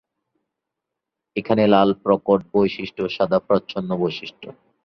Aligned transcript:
এখানে 1.35 1.63
লাল 1.67 1.89
প্রকট 2.03 2.39
বৈশিষ্ট্য 2.53 3.01
ও 3.03 3.13
সাদা 3.17 3.39
প্রচ্ছন্ন 3.47 3.89
বৈশিষ্ট্য। 4.01 4.45